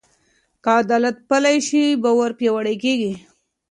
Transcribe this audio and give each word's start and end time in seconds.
که 0.63 0.69
عدالت 0.81 1.17
پلی 1.29 1.57
شي، 1.67 1.83
باور 2.03 2.31
پیاوړی 2.39 2.75
کېږي. 2.83 3.13